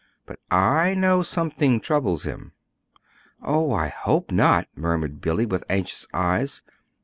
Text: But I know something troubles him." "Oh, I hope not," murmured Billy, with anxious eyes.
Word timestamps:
But 0.25 0.39
I 0.49 0.95
know 0.95 1.21
something 1.21 1.79
troubles 1.79 2.23
him." 2.23 2.53
"Oh, 3.39 3.71
I 3.71 3.89
hope 3.89 4.31
not," 4.31 4.65
murmured 4.75 5.21
Billy, 5.21 5.45
with 5.45 5.63
anxious 5.69 6.07
eyes. 6.11 6.63